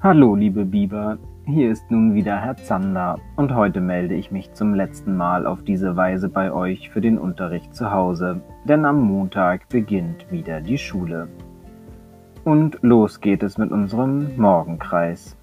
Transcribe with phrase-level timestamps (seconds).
[0.00, 4.72] Hallo, liebe Biber, hier ist nun wieder Herr Zander und heute melde ich mich zum
[4.72, 9.68] letzten Mal auf diese Weise bei euch für den Unterricht zu Hause, denn am Montag
[9.68, 11.26] beginnt wieder die Schule.
[12.44, 15.36] Und los geht es mit unserem Morgenkreis.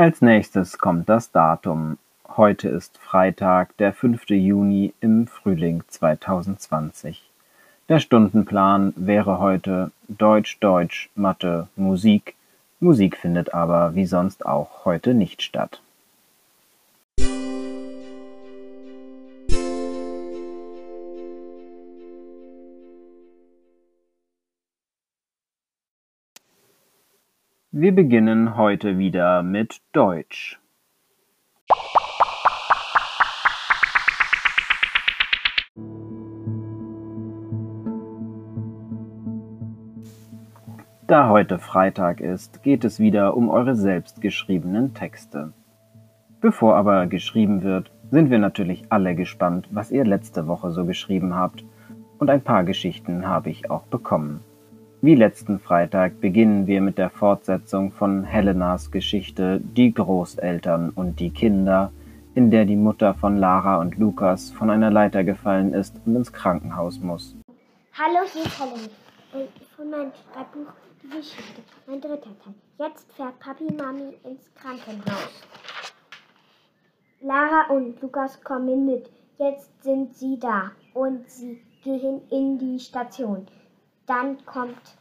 [0.00, 1.98] Als nächstes kommt das Datum.
[2.26, 4.30] Heute ist Freitag, der 5.
[4.30, 7.28] Juni im Frühling 2020.
[7.90, 12.34] Der Stundenplan wäre heute Deutsch, Deutsch, Mathe, Musik.
[12.78, 15.82] Musik findet aber wie sonst auch heute nicht statt.
[27.82, 30.60] Wir beginnen heute wieder mit Deutsch.
[41.06, 45.54] Da heute Freitag ist, geht es wieder um eure selbst geschriebenen Texte.
[46.42, 51.34] Bevor aber geschrieben wird, sind wir natürlich alle gespannt, was ihr letzte Woche so geschrieben
[51.34, 51.64] habt.
[52.18, 54.44] Und ein paar Geschichten habe ich auch bekommen.
[55.02, 61.30] Wie letzten Freitag beginnen wir mit der Fortsetzung von Helenas Geschichte Die Großeltern und die
[61.30, 61.90] Kinder,
[62.34, 66.34] in der die Mutter von Lara und Lukas von einer Leiter gefallen ist und ins
[66.34, 67.34] Krankenhaus muss.
[67.94, 68.90] Hallo, hier ist Helen.
[69.32, 70.70] Äh, Von meinem Schreibbuch
[71.02, 71.62] Die Geschichte.
[71.86, 72.54] Mein dritter Teil.
[72.78, 75.42] Jetzt fährt Papi Mami ins Krankenhaus.
[77.22, 79.10] Lara und Lukas kommen mit.
[79.38, 83.46] Jetzt sind sie da und sie gehen in die Station.
[84.10, 84.96] Dann kommt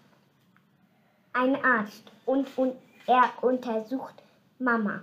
[1.33, 2.75] ein Arzt und, und
[3.07, 4.13] er untersucht
[4.59, 5.01] Mama.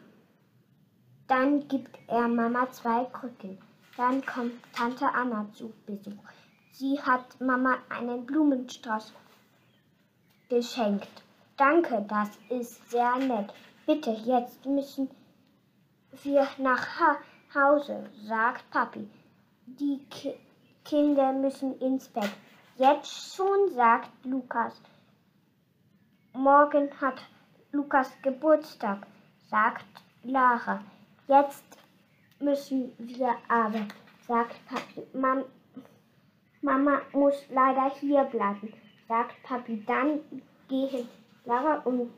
[1.26, 3.58] Dann gibt er Mama zwei Krücken.
[3.96, 6.22] Dann kommt Tante Anna zu Besuch.
[6.70, 9.12] Sie hat Mama einen Blumenstrauß
[10.50, 11.24] geschenkt.
[11.56, 13.52] Danke, das ist sehr nett.
[13.86, 15.10] Bitte, jetzt müssen
[16.22, 17.16] wir nach ha
[17.52, 19.10] Hause, sagt Papi.
[19.66, 20.34] Die Ki
[20.84, 22.30] Kinder müssen ins Bett.
[22.78, 24.78] Jetzt schon, sagt Lukas.
[26.34, 27.22] Morgen hat
[27.72, 29.06] Lukas Geburtstag,
[29.48, 29.86] sagt
[30.22, 30.82] Lara.
[31.26, 31.64] Jetzt
[32.38, 33.86] müssen wir aber,
[34.28, 35.06] sagt Papi.
[35.14, 35.44] Mam
[36.60, 38.74] Mama muss leider hier bleiben,
[39.08, 39.82] sagt Papi.
[39.86, 40.20] Dann
[40.68, 41.08] gehen
[41.46, 42.12] Lara und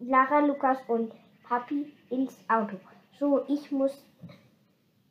[0.00, 1.12] Lara, Lukas und
[1.44, 2.76] Papi ins Auto.
[3.20, 4.04] So, ich muss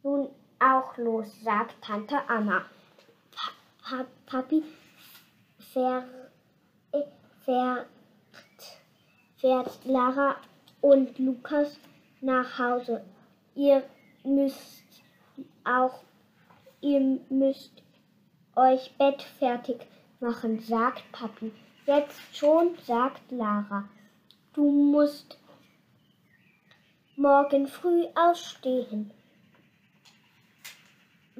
[0.03, 0.27] nun
[0.59, 2.65] auch los, sagt Tante Anna.
[3.89, 4.05] Pa pa
[4.43, 4.63] Papi
[5.57, 6.05] fährt,
[6.91, 7.01] äh,
[7.43, 7.87] fährt,
[9.37, 10.35] fährt Lara
[10.79, 11.79] und Lukas
[12.21, 13.03] nach Hause.
[13.55, 13.81] Ihr
[14.23, 14.85] müsst
[15.63, 16.03] auch,
[16.81, 17.81] ihr müsst
[18.55, 19.87] euch Bett fertig
[20.19, 21.51] machen, sagt Papi.
[21.87, 23.89] Jetzt schon, sagt Lara.
[24.53, 25.39] Du musst
[27.15, 29.11] morgen früh ausstehen.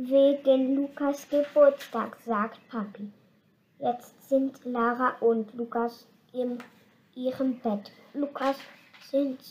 [0.01, 3.11] Wegen Lukas Geburtstag, sagt Papi.
[3.79, 6.57] Jetzt sind Lara und Lukas in
[7.15, 7.91] ihrem Bett.
[8.13, 8.55] Lukas
[9.11, 9.41] sind,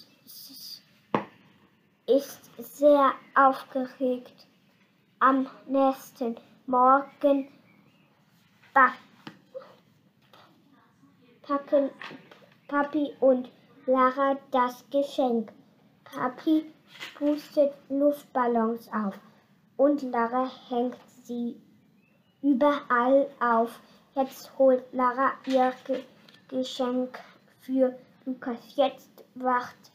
[2.07, 4.47] ist sehr aufgeregt.
[5.19, 6.37] Am nächsten
[6.67, 7.49] Morgen
[11.43, 11.91] packen
[12.69, 13.51] Papi und
[13.85, 15.53] Lara das Geschenk.
[16.05, 16.65] Papi
[17.19, 19.15] pustet Luftballons auf
[19.79, 21.57] und Lara hängt sie
[22.43, 23.81] überall auf.
[24.15, 26.03] Jetzt holt Lara ihr Ge
[26.49, 27.19] Geschenk
[27.61, 28.59] für Lukas.
[28.77, 29.93] Jetzt wacht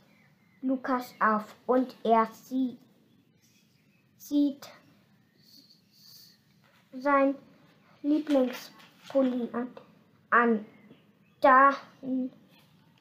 [0.61, 2.77] Lukas auf und er sie
[4.17, 4.69] sieht
[6.93, 7.35] sein
[8.03, 9.67] Lieblingspulli an.
[10.29, 10.66] an.
[11.41, 12.31] Dann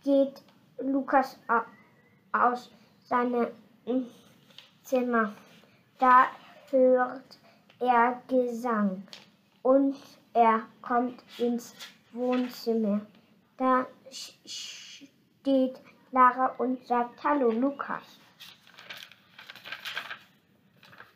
[0.03, 0.43] geht
[0.79, 2.71] Lukas au- aus
[3.05, 3.49] seinem
[4.83, 5.33] Zimmer.
[5.99, 6.27] Da
[6.73, 7.39] hört
[7.79, 9.03] er Gesang
[9.63, 9.97] und
[10.35, 11.75] er kommt ins
[12.13, 13.03] Wohnzimmer.
[13.57, 15.81] Da steht
[16.11, 18.19] Lara und sagt Hallo Lukas.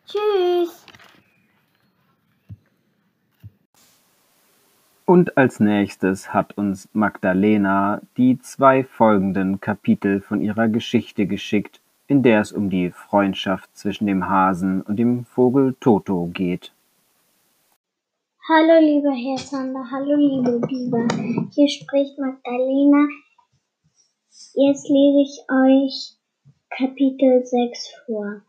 [0.07, 0.87] Tschüss.
[5.05, 12.23] Und als nächstes hat uns Magdalena die zwei folgenden Kapitel von ihrer Geschichte geschickt, in
[12.23, 16.73] der es um die Freundschaft zwischen dem Hasen und dem Vogel Toto geht.
[18.49, 21.09] Hallo lieber Herr Zander, hallo liebe Biber.
[21.53, 23.09] Hier spricht Magdalena.
[24.55, 26.17] Jetzt lese ich euch
[26.71, 28.43] Kapitel 6 vor.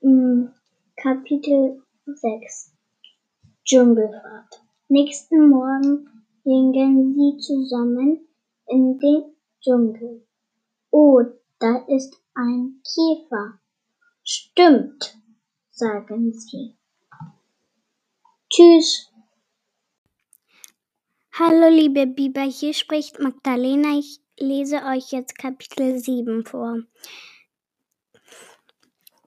[0.00, 0.50] Hm,
[0.96, 2.72] Kapitel 6
[3.64, 4.62] Dschungelfahrt.
[4.88, 6.08] Nächsten Morgen
[6.42, 8.26] gingen sie zusammen
[8.66, 9.22] in den
[9.60, 10.22] Dschungel.
[10.90, 11.22] Oh,
[11.64, 13.58] da ist ein Käfer.
[14.22, 15.16] Stimmt,
[15.70, 16.76] sagen sie.
[18.50, 19.10] Tschüss.
[21.32, 23.98] Hallo liebe Biber, hier spricht Magdalena.
[23.98, 26.80] Ich lese euch jetzt Kapitel 7 vor.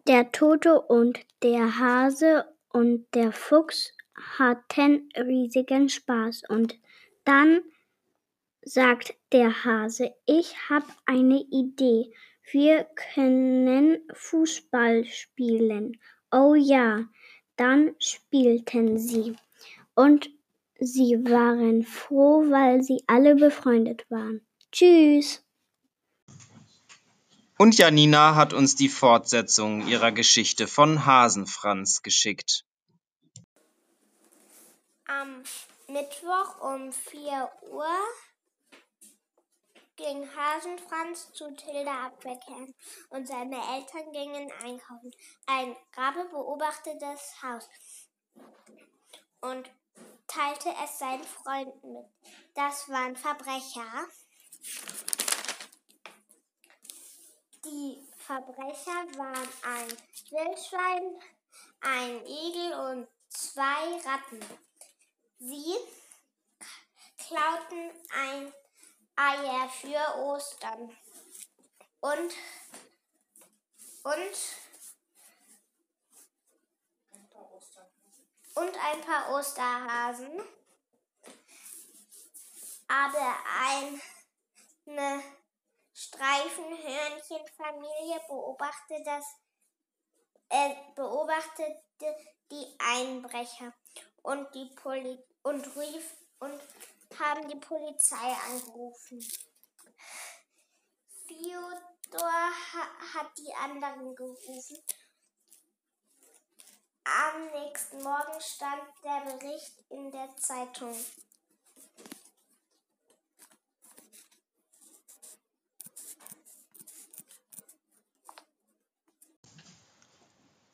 [0.07, 3.94] Der Tote und der Hase und der Fuchs
[4.38, 6.75] hatten riesigen Spaß und
[7.25, 7.63] dann
[8.62, 12.13] sagt der Hase, ich hab eine Idee.
[12.51, 15.99] Wir können Fußball spielen.
[16.31, 17.05] Oh ja,
[17.57, 19.35] dann spielten sie.
[19.95, 20.29] Und
[20.79, 24.47] sie waren froh, weil sie alle befreundet waren.
[24.71, 25.44] Tschüss.
[27.57, 32.63] Und Janina hat uns die Fortsetzung ihrer Geschichte von Hasenfranz geschickt.
[35.05, 35.43] Am
[35.88, 37.88] Mittwoch um 4 Uhr
[39.97, 42.73] ging Hasenfranz zu Tilda Abweckern
[43.09, 45.11] und seine Eltern gingen einkaufen.
[45.47, 47.67] Ein Rabe beobachtete das Haus
[49.41, 49.69] und
[50.27, 52.05] teilte es seinen Freunden mit.
[52.53, 54.07] Das waren Verbrecher.
[57.65, 59.88] Die Verbrecher waren ein
[60.29, 61.19] Wildschwein,
[61.81, 64.39] ein Igel und zwei Ratten.
[65.39, 65.75] Sie
[67.17, 68.53] klauten ein
[69.19, 70.95] Eier für Ostern
[72.01, 72.35] und
[74.03, 74.37] und
[78.53, 80.39] und ein paar Osterhasen.
[82.87, 83.99] Aber eine
[85.93, 89.25] Streifenhörnchenfamilie beobachtete das
[90.49, 92.15] äh, beobachtete
[92.51, 93.73] die Einbrecher
[94.21, 96.61] und die Poli und rief und
[97.19, 99.25] haben die Polizei angerufen.
[102.13, 104.77] Ha hat die anderen gerufen.
[107.04, 110.95] Am nächsten Morgen stand der Bericht in der Zeitung.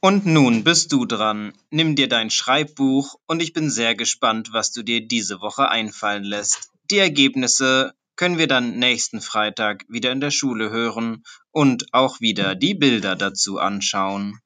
[0.06, 1.54] Und nun bist du dran.
[1.70, 6.26] Nimm dir dein Schreibbuch und ich bin sehr gespannt, was du dir diese Woche einfallen
[6.26, 6.74] lässt.
[6.92, 12.54] Die Ergebnisse können wir dann nächsten Freitag wieder in der Schule hören und auch wieder
[12.54, 14.42] die Bilder dazu anschauen.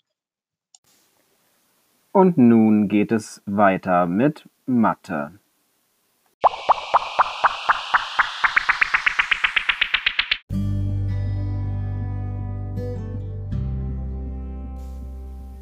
[2.11, 5.39] Und nun geht es weiter mit Mathe.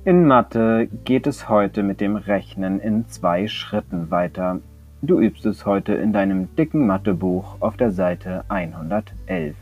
[0.07, 4.60] In Mathe geht es heute mit dem Rechnen in zwei Schritten weiter.
[5.02, 9.56] Du übst es heute in deinem dicken Mathebuch auf der Seite 111.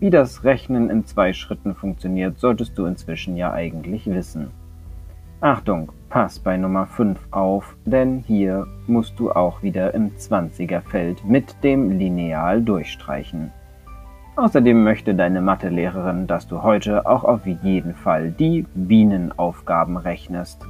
[0.00, 4.50] Wie das Rechnen in zwei Schritten funktioniert, solltest du inzwischen ja eigentlich wissen.
[5.40, 11.24] Achtung, pass bei Nummer 5 auf, denn hier musst du auch wieder im 20er Feld
[11.24, 13.52] mit dem Lineal durchstreichen.
[14.38, 20.64] Außerdem möchte deine Mathelehrerin, dass du heute auch auf jeden Fall die Bienenaufgaben rechnest.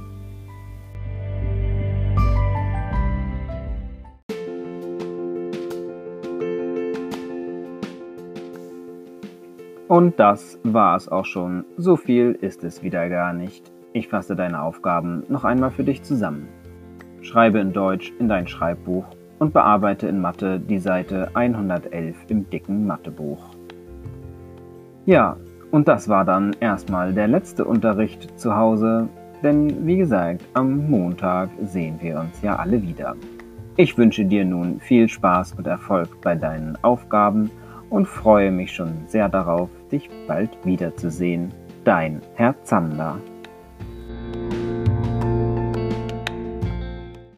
[9.87, 11.63] Und das war es auch schon.
[11.77, 13.71] So viel ist es wieder gar nicht.
[13.93, 16.47] Ich fasse deine Aufgaben noch einmal für dich zusammen.
[17.21, 19.05] Schreibe in Deutsch in dein Schreibbuch
[19.37, 23.58] und bearbeite in Mathe die Seite 111 im dicken Mathebuch.
[25.09, 25.37] Ja,
[25.71, 29.09] und das war dann erstmal der letzte Unterricht zu Hause,
[29.41, 33.15] denn wie gesagt, am Montag sehen wir uns ja alle wieder.
[33.75, 37.49] Ich wünsche dir nun viel Spaß und Erfolg bei deinen Aufgaben
[37.89, 41.51] und freue mich schon sehr darauf, dich bald wiederzusehen.
[41.83, 43.17] Dein Herr Zander.